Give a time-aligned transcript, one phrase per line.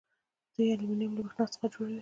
[0.53, 1.89] دوی المونیم له بریښنا څخه جوړوي.